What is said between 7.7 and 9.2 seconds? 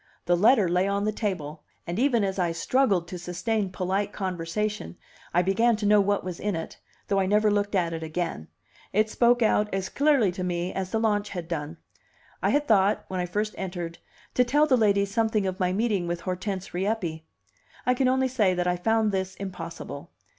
at it again; it